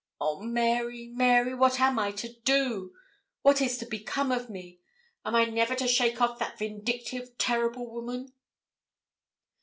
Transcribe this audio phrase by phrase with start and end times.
[0.19, 2.95] Oh, Mary, Mary, what am I to do?
[3.43, 4.79] what is to become of me?
[5.23, 8.33] Am I never to shake off that vindictive, terrible woman?'